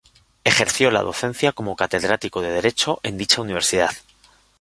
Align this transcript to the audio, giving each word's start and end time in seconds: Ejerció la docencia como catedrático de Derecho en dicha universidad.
Ejerció 0.43 0.89
la 0.89 1.03
docencia 1.03 1.51
como 1.51 1.75
catedrático 1.75 2.41
de 2.41 2.49
Derecho 2.49 2.99
en 3.03 3.19
dicha 3.19 3.39
universidad. 3.39 3.91